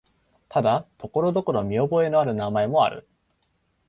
[0.49, 3.05] ただ、ところどころ見覚えのある名前もある。